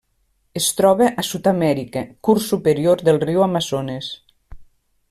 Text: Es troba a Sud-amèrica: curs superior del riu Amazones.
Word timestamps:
Es 0.59 0.69
troba 0.79 1.09
a 1.23 1.25
Sud-amèrica: 1.27 2.03
curs 2.29 2.49
superior 2.55 3.05
del 3.11 3.23
riu 3.27 3.47
Amazones. 3.51 4.11